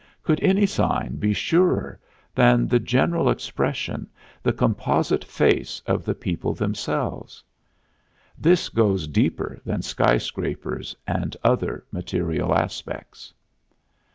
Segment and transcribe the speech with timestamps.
[0.23, 1.99] Could any sign be surer
[2.33, 4.09] than the general expression,
[4.41, 7.43] the composite face of the people themselves?
[8.35, 13.31] This goes deeper than skyscrapers and other material aspects.